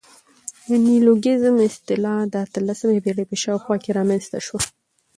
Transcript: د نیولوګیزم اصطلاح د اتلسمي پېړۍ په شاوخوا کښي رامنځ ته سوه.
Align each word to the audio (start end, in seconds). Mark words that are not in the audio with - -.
د 0.67 0.69
نیولوګیزم 0.83 1.55
اصطلاح 1.67 2.19
د 2.33 2.35
اتلسمي 2.45 2.99
پېړۍ 3.03 3.25
په 3.27 3.35
شاوخوا 3.43 3.75
کښي 3.81 3.91
رامنځ 3.99 4.23
ته 4.31 4.39
سوه. 4.47 4.59